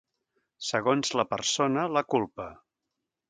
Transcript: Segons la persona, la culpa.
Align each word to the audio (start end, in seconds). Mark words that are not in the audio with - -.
Segons 0.69 1.11
la 1.19 1.25
persona, 1.35 1.85
la 1.99 2.05
culpa. 2.17 2.51